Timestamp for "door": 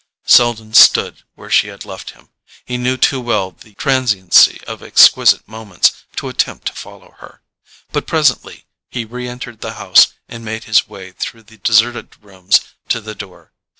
13.13-13.53